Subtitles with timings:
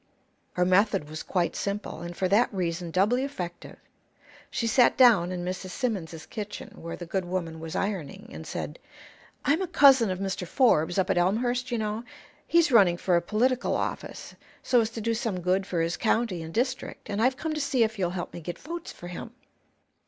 [0.53, 3.77] Her method was quite simple, and for that reason doubly effective.
[4.49, 5.69] She sat down in Mrs.
[5.69, 8.79] Simmons's kitchen, where the good woman was ironing, and said:
[9.45, 10.47] "I'm a cousin of Mr.
[10.47, 12.03] Forbes, up at Elmhurst, you know.
[12.47, 16.41] He's running for a political office, so as to do some good for his county
[16.41, 19.29] and district, and I've come to see if you'll help me get votes for him."